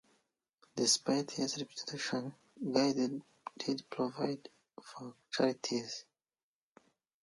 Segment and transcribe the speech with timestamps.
[0.75, 2.33] Despite his reputation,
[2.71, 2.93] Guy
[3.59, 4.49] did provide
[4.81, 6.05] for charities.